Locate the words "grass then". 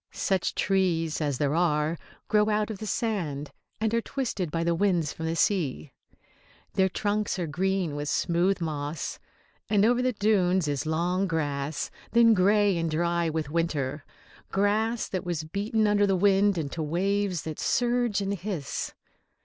11.27-12.33